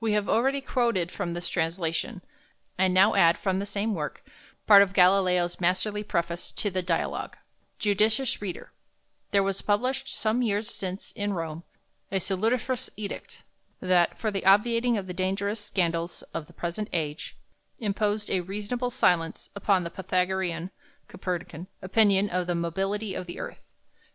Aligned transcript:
We 0.00 0.12
have 0.14 0.30
already 0.30 0.62
quoted 0.62 1.10
from 1.10 1.34
this 1.34 1.46
translation, 1.46 2.22
and 2.78 2.94
now 2.94 3.14
add 3.14 3.36
from 3.36 3.58
the 3.58 3.66
same 3.66 3.94
work 3.94 4.24
part 4.66 4.80
of 4.80 4.94
Galileo's 4.94 5.60
masterly 5.60 6.02
preface 6.02 6.50
to 6.52 6.70
the 6.70 6.80
"Dialogue": 6.80 7.36
"Judicious 7.78 8.40
reader, 8.40 8.72
there 9.30 9.42
was 9.42 9.60
published 9.60 10.08
some 10.08 10.40
years 10.40 10.70
since 10.70 11.12
in 11.12 11.34
Rome 11.34 11.64
a 12.10 12.16
salutiferous 12.18 12.88
Edict, 12.96 13.42
that, 13.80 14.16
for 14.18 14.30
the 14.30 14.46
obviating 14.46 14.96
of 14.96 15.06
the 15.06 15.12
dangerous 15.12 15.62
Scandals 15.62 16.22
of 16.32 16.46
the 16.46 16.54
Present 16.54 16.88
Age, 16.94 17.36
imposed 17.78 18.30
a 18.30 18.40
reasonable 18.40 18.88
Silence 18.88 19.50
upon 19.54 19.84
the 19.84 19.90
Pythagorean 19.90 20.70
(Copernican) 21.08 21.66
opinion 21.82 22.30
of 22.30 22.46
the 22.46 22.54
Mobility 22.54 23.14
of 23.14 23.26
the 23.26 23.38
Earth. 23.38 23.60